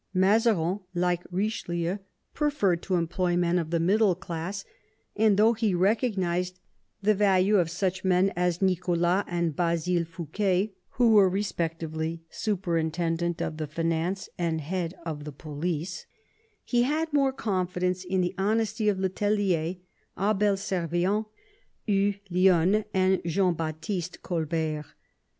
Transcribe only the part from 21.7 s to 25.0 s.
Hugh Lionne, and Jean Baptiste Colbert.